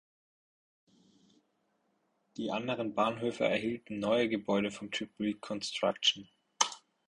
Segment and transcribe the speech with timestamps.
[2.37, 6.27] Die anderen Bahnhöfe erhielten neue Gebäude vom Typ „Reconstruction“.